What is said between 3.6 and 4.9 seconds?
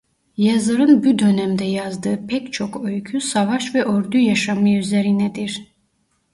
ve ordu yaşamı